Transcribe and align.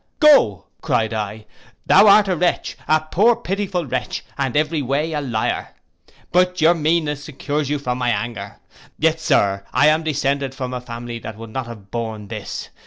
'Go,' 0.19 0.65
cried 0.81 1.13
I, 1.13 1.45
'thou 1.85 2.07
art 2.07 2.27
a 2.27 2.35
wretch, 2.35 2.75
a 2.87 3.01
poor 3.01 3.35
pitiful 3.35 3.85
wretch, 3.85 4.25
and 4.35 4.57
every 4.57 4.81
way 4.81 5.13
a 5.13 5.21
lyar; 5.21 5.75
but 6.31 6.59
your 6.59 6.73
meanness 6.73 7.23
secures 7.25 7.69
you 7.69 7.77
from 7.77 7.99
my 7.99 8.09
anger! 8.09 8.55
Yet 8.97 9.19
sir, 9.19 9.63
I 9.71 9.89
am 9.89 10.01
descended 10.01 10.55
from 10.55 10.73
a 10.73 10.81
family 10.81 11.19
that 11.19 11.37
would 11.37 11.51
not 11.51 11.67
have 11.67 11.91
borne 11.91 12.29
this! 12.29 12.69